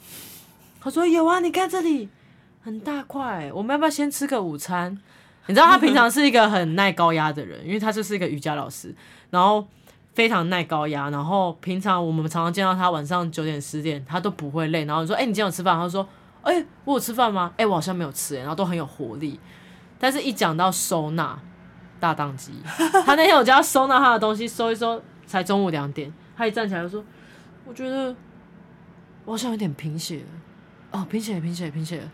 [0.80, 2.10] 他说：“有啊，你看这里
[2.62, 4.97] 很大块，我们要不要先吃个午餐？”
[5.47, 8.93] 你知道他平常是一个很耐高压的人，因为他就是一个瑜伽老师，
[9.30, 9.65] 然后
[10.13, 11.10] 非常耐高压。
[11.10, 14.84] 然后平常我们常常见到他晚上九点十点，他都不会累。
[14.84, 16.08] 然后说：“哎、你今天有吃饭？”他说
[16.43, 17.53] ：“哎、我有吃饭吗？
[17.58, 19.39] 哎、我好像没有吃。”然后都很有活力。
[20.00, 21.40] 但是，一讲到收纳，
[22.00, 22.52] 大当机。
[23.06, 26.14] 他那天我叫他收纳他的东西，收一收，才中午两点。
[26.36, 27.04] 他一站起来就说
[27.66, 28.16] ：“我觉得
[29.26, 30.28] 我好像有点贫血了。”
[30.92, 32.08] 哦，贫血，贫血，贫血，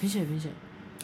[0.00, 0.50] 贫血，贫血，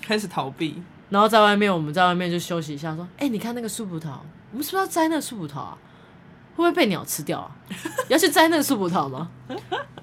[0.02, 0.82] 开始逃避。
[1.08, 4.18] 然后在外面，我们在外面就休息一下，说：“哎、欸，你看那个树葡萄，
[4.52, 5.78] 我们是不是要摘那个树葡萄啊？
[6.54, 7.50] 会不会被鸟吃掉啊？
[8.08, 9.30] 要去摘那个树葡萄吗？”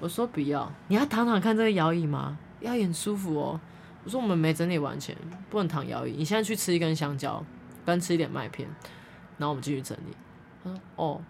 [0.00, 2.36] 我说：“不要，你要躺躺看这个摇椅吗？
[2.60, 3.60] 摇椅很舒服哦。”
[4.08, 5.14] 我说我们没整理完前
[5.50, 7.44] 不能躺摇椅，你现在去吃一根香蕉，
[7.84, 8.66] 跟吃一点麦片，
[9.36, 10.16] 然后我们继续整理。
[10.64, 11.20] 他说：“哦，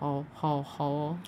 [0.00, 1.18] 好好好哦，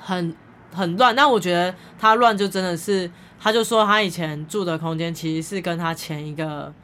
[0.00, 0.34] 很
[0.74, 6.74] 很乱。”但我觉得他乱就真的是，他就说他以前住的空间其实是跟他前一个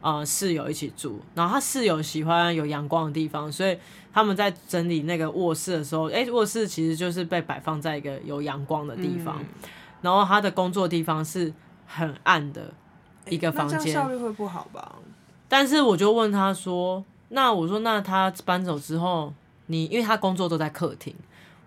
[0.00, 3.76] 呃室友一起住，然后他室友喜欢有阳光的地方，所以
[4.12, 9.38] 他们在整理那个卧室的时候，诶，卧室其实就是被摆放在一个有阳光的地方。
[9.40, 9.70] 嗯
[10.00, 11.52] 然后他的工作地方是
[11.88, 12.72] 很暗的
[13.28, 14.96] 一个房间，效率会不好吧？
[15.48, 19.32] 但是我就问他说：“那我说那他搬走之后，
[19.66, 21.14] 你因为他工作都在客厅，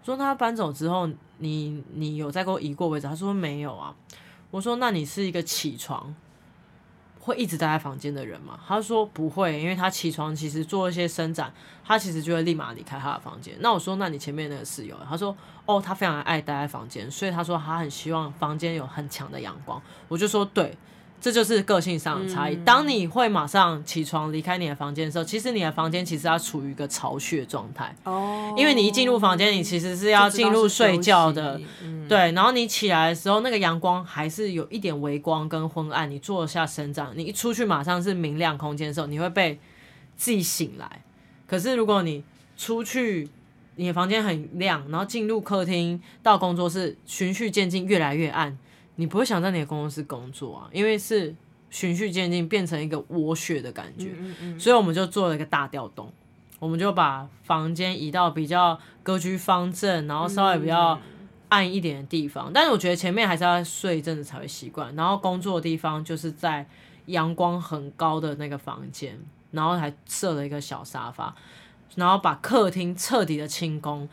[0.01, 3.93] 我说他搬走之后，你你有在给我移过位置？”他说没有啊。
[4.51, 6.13] 我说那你是一个起床。
[7.21, 8.59] 会一直待在房间的人吗？
[8.67, 11.53] 他说不会，因为他起床其实做一些伸展，
[11.85, 13.55] 他其实就会立马离开他的房间。
[13.59, 15.33] 那我说，那你前面那个室友，他说
[15.65, 19.81] 哦，他非常爱待在房间，所以他说他很希望房间有很强的阳光。
[20.07, 20.75] 我就说对。
[21.21, 22.55] 这就是个性上的差异。
[22.65, 27.95] 当你会马上起床离开你的房间的时候，其实你的房间其实要处于一个巢穴状态。
[28.05, 28.53] 哦。
[28.57, 31.61] 因为你一进入房间，你其实是要进入睡觉的。
[32.09, 32.31] 对。
[32.31, 36.09] 然后你起来的时候，那个阳光还是有一点微光跟昏暗。
[36.09, 39.59] 你坐下伸展，你一出去马上是明亮空间的时候，你会被
[40.17, 41.03] 自己醒来。
[41.45, 42.23] 可是如果你
[42.57, 43.29] 出去，
[43.75, 48.57] 你的房间很亮，然后进入客厅到工作室，循序渐进，越来越暗。
[48.95, 51.33] 你不会想在你的公司工作啊，因为是
[51.69, 56.11] 循序渐进，变成一个窝穴的感觉，嗯嗯嗯，所以我们就做了一个大调动，
[56.59, 60.99] 我们就把房间移到比较格局方正，然后稍微比较
[61.49, 62.51] 暗一点的地方。
[62.53, 64.93] 但是我觉得前面还是要睡一阵子才会习惯。
[64.95, 66.67] 然后工作的地方就是在
[67.07, 69.17] 阳光很高的那个房间，
[69.51, 71.33] 然后还设了一个小沙发，
[71.95, 74.07] 然后把客厅彻底的清空。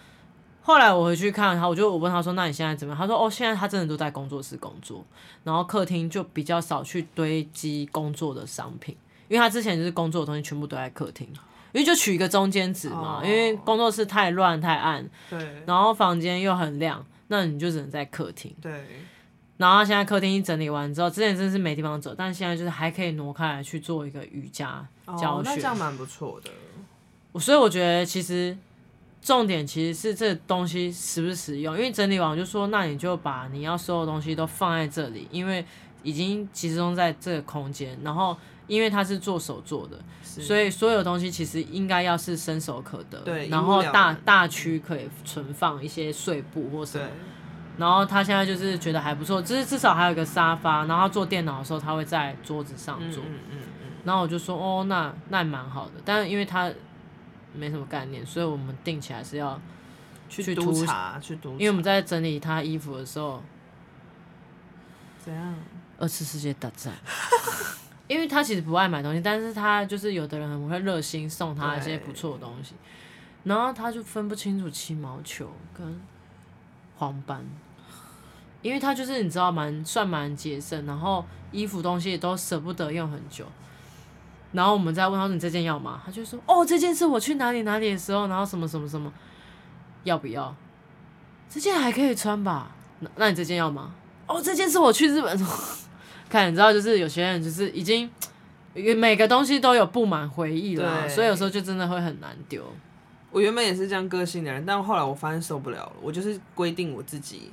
[0.69, 5.03] 后来我回去看他，我就我问他说：“那你现在怎么样？”他说：“哦，现在他真的都在工作室工作，
[5.43, 8.95] 然后客厅就比较少去堆积工作的商品，
[9.29, 11.27] 因为他之前就是工作的东西全部都在客厅，
[11.73, 18.85] 因为就取一个中间值嘛，因为工作室太乱太暗，对，然后房间又很亮，那你就只能在客厅，对。
[19.57, 24.87] 然后现在客厅一整理完之后，之前真是没地方走，但现在就是还可以挪开来去做一个瑜伽
[25.19, 26.51] 教学，那这样蛮不错的。
[27.41, 28.55] 所以我觉得其实。
[29.21, 35.63] 重点其实是这东西实不实用，因为整理完我就说，那你就把你要收的东西都放在这里，因为
[36.03, 37.99] 已经集中在这个空间。
[38.03, 38.35] 然后
[38.67, 43.19] 因为它是做手做的，所以所有东西其实应该要是伸手可得。
[43.19, 47.07] 对，然后大大区可以存放一些碎布或什么。
[47.77, 53.23] 然后他现在就是觉得还不错，就是至少还有一个沙发，然后做电脑的时候他会在桌子上做。
[53.25, 53.89] 嗯嗯嗯。
[54.05, 56.71] 然后我就说，哦，那那蛮好的，但是因为他。
[57.59, 59.61] 没什么概念，所以我们定起来是要
[60.29, 61.55] 去督查，去督查。
[61.55, 63.43] 因为我们在整理他衣服的时候，
[65.19, 65.55] 怎样？
[65.99, 66.95] 二次世界大战。
[68.09, 72.75] 因为他其实不爱买东西，但是他就是有的人很会热心送他一些不错的东西，
[73.45, 76.01] 然后他就分不清楚七毛球跟
[76.97, 77.45] 黄斑，
[78.63, 83.45] 因为他就是你知道蛮算蛮节省，然后衣服东西也都舍不得用很久。
[84.53, 89.13] 然后我们再问他说：“你这件要吗？”他就说：“哦，这件是我去哪里哪里的时候，然后什么什么什么，
[90.05, 90.55] 要不要？
[91.51, 92.71] 这件还可以穿吧？
[93.01, 93.93] 那那你这件要吗？
[94.27, 95.39] 哦，这件是我去日本，
[96.29, 98.11] 看你知道，就是有些人就是已经
[98.97, 102.65] 每个东西都有布满回忆了，所以有时候就真的会很难丢。
[103.31, 107.51] 我原本也是这样个性的人，但后来我发现受不了了，我就是规定我自己。”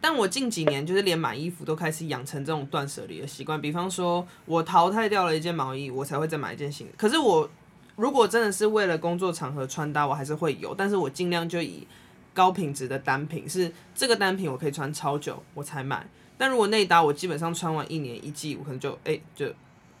[0.00, 3.60] 但我近几年就是连买衣服都开始养成这种断舍离的习惯。
[3.60, 6.92] 比方说，我淘汰掉了一件毛衣，我才会再买一件新的。
[6.96, 7.48] 可是我
[7.96, 10.74] 如果真的是为了工作场合穿搭，我还是会有。
[10.74, 11.86] 但是我尽量就以
[12.32, 16.06] 高品质的单品，是这个单品我可以穿超久，我才买。
[16.36, 19.52] 但如果内搭我基本上穿完一年一季，我可能就哎、就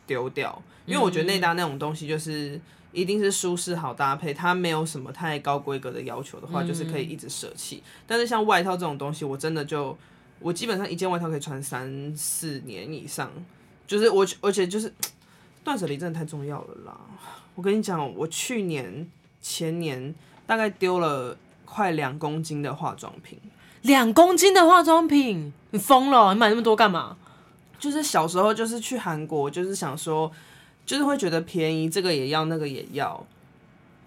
[0.08, 2.60] 丢掉，因为我觉得内搭那种东西就是。
[2.90, 7.82] 一定是舒适好搭配，它没有什么太高规格的要求的话，就是可以一直舍弃。
[8.06, 9.96] 但是像外套这种东西，我真的就
[10.40, 13.30] 我基本上一件外套可以穿三四年以上。
[13.86, 14.92] 就是我而且就是
[15.62, 16.98] 断舍离真的太重要了啦！
[17.54, 19.06] 我跟你讲，我去年
[19.42, 20.12] 前年
[20.46, 23.38] 大概丢了快两公斤的化妆品。
[23.82, 26.32] 两公斤的化妆品，你疯了？
[26.32, 27.18] 你买那么多干嘛？
[27.78, 30.30] 就是小时候就是去韩国，就是想说。
[30.88, 33.22] 就是会觉得便宜，这个也要，那个也要，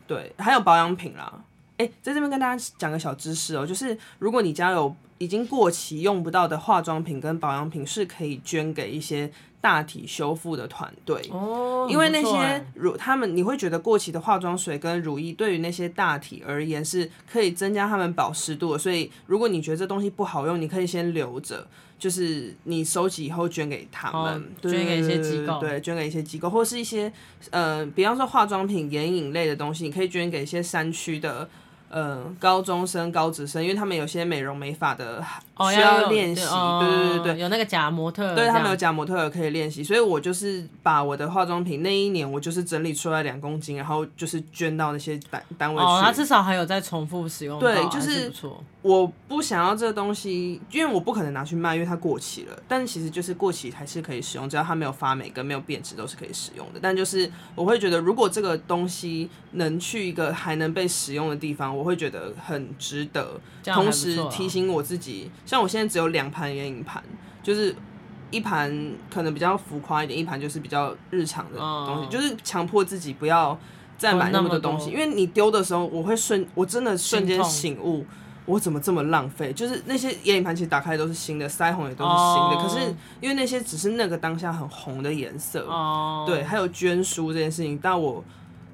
[0.07, 1.31] 对，还有保养品啦。
[1.77, 9.31] 哎、在这边跟大家讲个小知识哦、就是如果你家有已经过期用不到的化妆品跟保养品，是可以捐给一些
[9.61, 11.87] 大体修复的团队哦。
[11.87, 21.67] 因为那些乳，他们你会觉得过期的化妆水跟乳液对于那些大体而言是可以增加他们保湿度的，所以如果你觉得这东西不好用，你可以先留着。
[21.99, 27.13] 就是你收集以后捐给他们，哦、捐给一些机构，对，捐给一些机构，或是一些
[27.51, 31.47] 呃，比方说化妆品、眼影类的东西，你可以捐给一些山区的
[31.91, 35.23] 呃高中生、高职生，因为他们有些美容美发的
[35.57, 45.85] 哦需要练习，哦、对对对对，有那个假模特，对他们有假模特可以练习，所以我就是把我的化妆品那一年我就是整理出来两公斤，然后就是捐到那些单单位去。
[45.85, 48.31] 哦，他至少还有在重复使用，对，就是。
[48.81, 52.63] 我不想要这个东西，因为我不可能拿去卖，因为它过期了。
[52.67, 56.79] 但其实就是过期还是可以使用，只要它没有发霉跟没有变质都是可以使用的。
[56.81, 63.41] 但就是我会觉得，如果这个东西能去一个还能被使用的地方，我会觉得很值得。
[63.65, 67.03] 同时提醒我自己，像我现在只有两盘眼影盘，
[67.41, 67.75] 就是
[68.29, 68.71] 一盘
[69.09, 73.57] 可能比较浮夸一点，一盘就是比较日常的东西，就是强迫自己不要
[73.97, 78.05] 再买那么多东西，因为你丢的时候，我会瞬，我真的瞬间醒悟。
[78.47, 79.53] 我怎么这么浪费？
[79.53, 82.55] 就是那些眼影盘其实打开都是新的，腮红也都是新的。
[82.57, 82.63] Oh.
[82.63, 86.27] 可是因为那些只是那个当下很红的颜色，oh.
[86.27, 87.79] 对，还有捐书这件事情。
[87.81, 88.21] 但我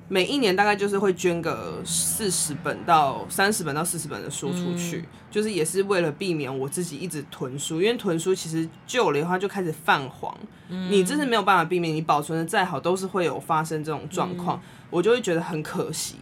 [0.10, 10.36] 每一年大概就是会捐个四十本到三十本到四十本的书出去，嗯，就是也是为了避免我自己一直囤书，因为囤书其实旧了的话就开始泛黄，
[10.70, 16.15] 嗯，你真是没有办法避免，你保存的再好都是会有发生这种状况，嗯，我就会觉得很可惜。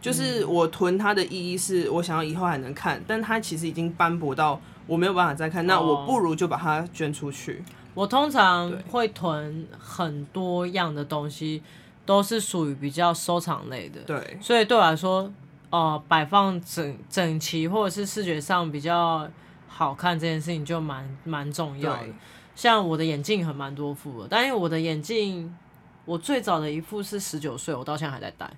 [0.00, 7.62] 就是我囤它的意义是我想要以后还能看，但它其实已经斑驳到我没有办法再看，那我不如就把它捐出去。
[7.94, 11.62] 我通常会囤很多样的东西，
[12.04, 14.00] 都是属于比较收藏类的。
[14.02, 15.32] 对，所以对我来说，
[15.70, 19.28] 呃，摆放整整齐或者是视觉上比较
[19.68, 22.06] 好看这件事情就蛮蛮重要的。
[22.54, 25.56] 像我的眼镜很蛮多副的，但因为我的眼镜，
[26.04, 28.50] 我最早的一副是十九岁，我到现在还在戴。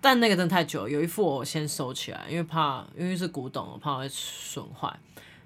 [0.00, 4.94] 但那个真的太久了，有一副我先收起来，因为怕，因为是古董，我怕会损坏。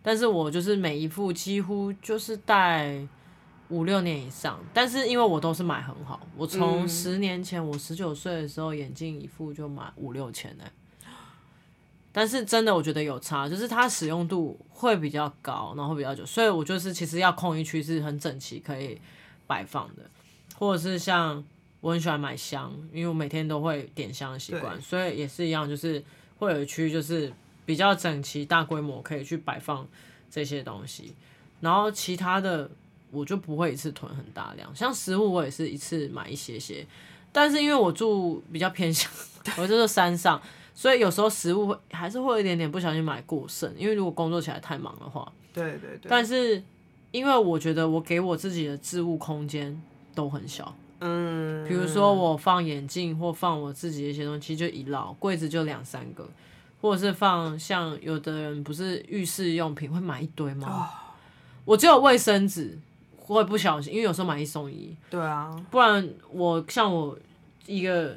[0.02, 3.06] 但是我就是每一副几乎就是戴
[3.70, 10.64] 五六年以上，但是因为我都是买很好，我从十年前我十九岁的时候眼镜一副就买五六千呢。
[12.12, 19.00] 但是真的我觉得有差，就是它使用度会比较高，然后会比较久，所以我就是其实要空一区是很整齐可以
[19.46, 20.02] 摆放的，
[20.59, 21.42] 或者是像。
[21.83, 26.04] 我很喜欢买香，因为我每天都会点香的习惯，所以也是一样，就是
[26.37, 27.33] 会有一区就是
[27.64, 29.88] 比较整齐、大规模，可以去摆放
[30.30, 31.14] 这些东西。
[31.61, 32.70] 然后其他的
[33.11, 36.87] 我就不会一次囤很大量，像食物我也是一次买一些些。
[37.33, 39.11] 但是因为我住比较偏向，
[39.57, 40.40] 我就是山上，
[40.75, 45.31] 所以有时候食物会还是会有一点点不小心买过剩，因为如果工作起来太忙的话。
[45.53, 46.09] 对对对。
[46.09, 46.62] 但是
[47.11, 49.81] 因为我觉得我给我自己的置物空间
[50.14, 50.75] 都很小。
[51.01, 56.29] 嗯，比如说我放眼镜或放我自己的一些东西，就一摞柜子就两三个，
[56.81, 60.68] 或者是放像有的人不是浴室用品会买一堆吗？
[60.68, 60.77] 哦、
[61.64, 62.79] 我只有卫生纸
[63.35, 64.95] 会不小心，因为有时候买一送一。
[65.09, 67.19] 对啊，不然我像我
[67.66, 68.16] 一个，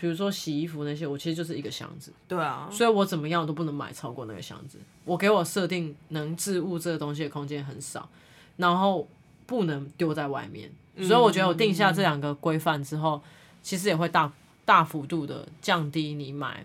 [0.00, 2.12] 比如说洗衣服那些，我其实就是一个箱子。
[2.28, 4.78] 对啊，所以我怎么样都不能买超过那个箱子。
[5.04, 8.08] 我给我设定能置物这个东西的空间很少，
[8.56, 9.08] 然后
[9.46, 10.70] 不能丢在外面。
[10.96, 13.20] 所以我觉得我定下这两个规范之后，
[13.62, 14.32] 其实也会大
[14.64, 16.64] 大幅度的降低你买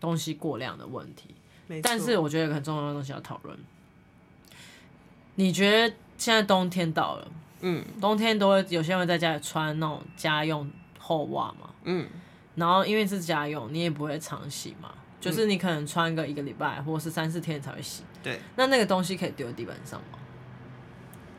[0.00, 1.30] 东西过量的问题。
[1.82, 3.58] 但是我觉得有个很重要的东西要讨论。
[5.34, 7.28] 你觉得现在冬天到了，
[7.60, 12.06] 嗯，冬天都会有些人会在家里穿那种家用厚袜嘛，嗯，
[12.54, 18.02] 然后因为是家用，你也不会常洗嘛，就是你可能穿个一个礼拜或是三四天才会洗。
[18.22, 20.18] 对，那那个东西可以丢地板上吗？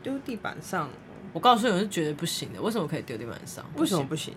[0.03, 0.89] 丢地板上。
[1.33, 2.61] 我告诉你，我是绝对不行的。
[2.61, 3.63] 为什么可以丢地板上？
[3.75, 4.33] 为什么不行？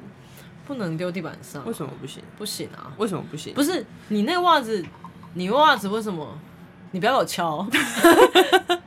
[0.66, 1.64] 不能丢地板上。
[1.64, 2.22] 为什么不行？
[2.36, 2.92] 不行啊！
[2.98, 3.54] 为什么不行？
[3.54, 4.84] 不是你那袜子，
[5.34, 6.36] 你袜子为什么？
[6.90, 7.64] 你不要给我敲！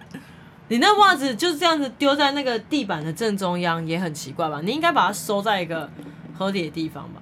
[0.74, 4.60] 你那袜子就是这样子丢在那个地板的正中央，也很奇怪吧？
[4.64, 5.88] 你应该把它收在一个
[6.36, 7.22] 合理的地方吧？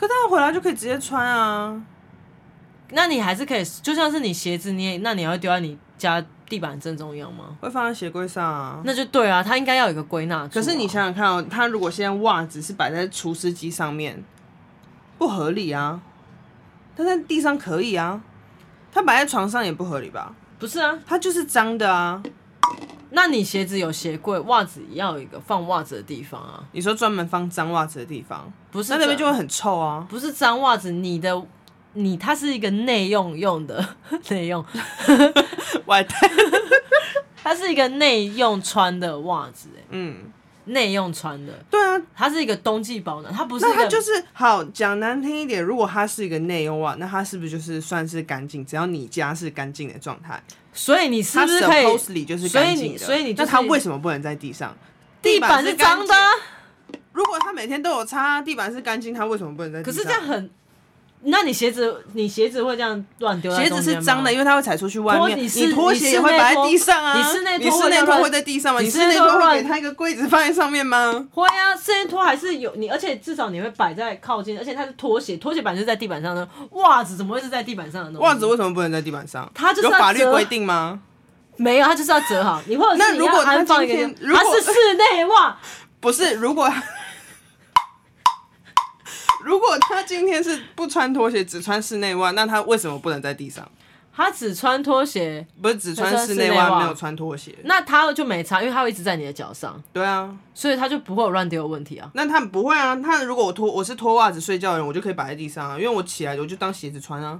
[0.00, 1.78] 可他回来就可以直接穿啊。
[2.92, 7.54] 那你还是可以，就像是你鞋子，你也那你要丢在你家地板正中央吗？
[7.60, 8.80] 会放在鞋柜上啊。
[8.82, 10.48] 那就对啊，它应该要有一个归纳。
[10.48, 14.24] 可是你想想看哦，他如果现在袜子是摆在除湿机上面，
[15.18, 16.00] 不合理啊。
[16.96, 18.22] 他在地上可以啊，
[18.90, 20.34] 他摆在床上也不合理吧？
[20.58, 22.22] 不是啊，它就是脏的啊。
[23.10, 26.64] 那你鞋子有鞋柜，袜子也要有一个放袜子的地方啊。
[26.72, 28.92] 你说专门放脏袜子的地方，不是？
[28.92, 30.06] 那那边就会很臭啊。
[30.08, 31.46] 不是脏袜子，你的。
[31.98, 33.82] 你它是一个内用用的
[34.28, 34.62] 内用
[35.86, 36.14] 外带，
[37.42, 40.18] 它是一个内用穿的袜子，嗯，
[40.66, 48.62] 内用穿的，对啊，它是一个冬季保暖，它不是一个，那它就是好讲难听一点，如果它是一个内用袜，那它是不是就是算是干净？
[48.66, 50.42] 只要你家是干净的状态，
[50.76, 54.76] 所以你是不是可以？Supposedly 就是干净的，所以你，所以你、就是，那他为什么不能在地上？
[55.20, 56.14] 地板是脏的。
[57.12, 59.92] 如果他每天都有擦，地板是干净，他为什么不能在地上？
[59.92, 60.50] 可是这样很。
[61.22, 63.52] 那你鞋子，你鞋子会这样乱丢？
[63.56, 65.36] 鞋子是脏的，因为它会踩出去外面。
[65.36, 67.16] 你拖鞋也会摆在地上啊？
[67.16, 67.58] 你室内
[68.04, 68.80] 拖会在地上吗？
[68.80, 71.26] 你室内拖会给他一个柜子放在上面吗？
[71.32, 78.20] 会啊，室内拖还是有你，而且至少你会摆在靠近，而且它是拖鞋，拖鞋本来就在地板上的，袜子怎么会是在地板上的？
[78.20, 79.50] 袜子为什么不能在地板上？
[79.52, 81.00] 它就是有法律规定吗？
[81.56, 82.62] 没有，它就是要折好。
[82.66, 83.94] 你或者是你要安放一个，
[84.32, 85.58] 它是室内袜，
[85.98, 86.70] 不是如果。
[89.46, 93.70] 如果他今天是不穿拖鞋，只穿室内袜，那他为什么不能在地上？
[94.12, 99.80] 他只穿拖鞋，不是只穿室内袜，没有穿拖鞋，那他就没差，因为他会一直在你的脚上。
[99.92, 102.10] 对啊，所以他就不会有乱丢的问题啊。
[102.14, 107.38] 那他不会啊，他如果我脱我是脱袜子睡觉的人，我就可以摆在地上啊，因为我起来我就当鞋子穿啊。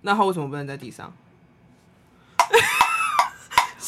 [0.00, 1.12] 那他为什么不能在地上？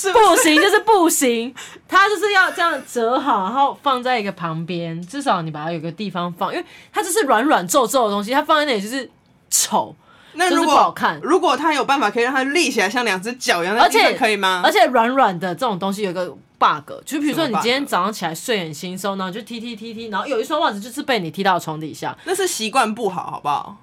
[0.03, 1.55] 是不，是不行，就是不行。
[1.88, 9.09] 它就是要这样折好，然后放在一个旁边，至少你把它有个地方放，因为它就是软软皱皱的东西，它放在那里就是
[9.50, 9.94] 丑，
[10.32, 11.20] 那如果就是不好看。
[11.22, 14.62] 如果它有办法可以让它立起来，像两只脚一样，而且可以吗？
[14.64, 16.28] 而且软软的这种东西有个
[16.59, 23.76] bug，就比如说你今天早上起来睡眼惺忪，然后就踢踢踢踢，然后有一双袜子就是被你踢到床底下，那是习惯不好，好不好？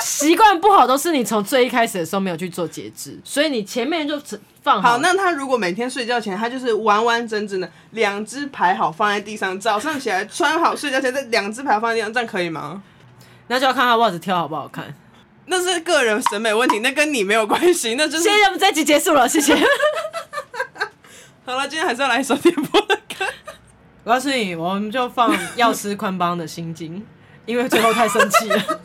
[0.00, 4.20] 习惯不好都是你从最一开始的时候没有去做节制，所以你前面就
[4.62, 4.92] 放好。
[4.92, 12.82] 好，那他如果每天睡觉前，他就是完完整整的两只排好放在地上，早上起来穿好，睡觉前再两只排放在地上，这样可以吗？
[13.48, 14.94] 那就要看他袜子挑好不好看，
[15.46, 18.24] 那是个人审美问题，那跟你没有关系，那就是。
[18.24, 19.54] 现在我们这集结束了，谢谢。
[21.44, 23.24] 好了，今天还是要来一首点播的歌。
[24.02, 27.04] 我告诉你，我们就放药师宽邦的心经，
[27.44, 28.80] 因为最后太生气了。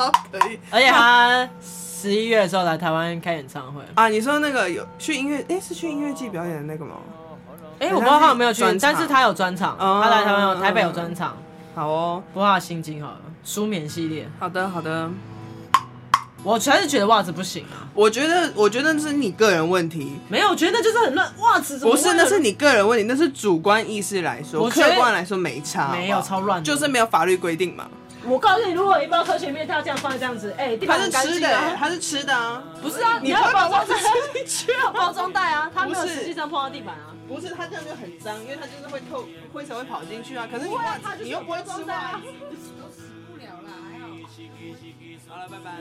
[0.00, 0.58] 好，可以。
[0.70, 4.08] 而且他十一月的时候来台湾开演唱会啊！
[4.08, 6.96] 你说那个有去音乐，哎、欸，是去音乐季表演的那个吗？
[7.78, 11.36] 哎、欸，我不知道他有没有去，但是他有专场，他来台湾有台北有专场。
[11.74, 14.26] 好哦，播他的心经好了，舒眠系列。
[14.38, 15.10] 好的，好的。
[16.42, 17.84] 我还是觉得袜子不行啊。
[17.92, 20.16] 我觉得，我觉得那是你个人问题。
[20.28, 27.86] 没有，我觉得那就是很乱，袜子不是，那是你个人问题，那是主观意识来说，客观来说没差好好，没有超乱，就是没有法律规定嘛。
[28.26, 32.62] 我告诉你，如果一包科学面，它要这样放这样子，哎、欸，地板是吃的、欸，它是吃的啊。
[32.82, 33.94] 不是啊，你要包装袋，
[34.66, 37.14] 你要 包装袋啊，它没有实际上碰到地板啊。
[37.26, 40.46] 不是，它这样就很脏，因为它就是会透灰尘会跑进去啊。
[40.50, 42.20] 可是你袜子，你又不会吃袜啊。
[42.22, 44.08] 都死不了了，还好。
[45.28, 45.78] 好了，拜拜。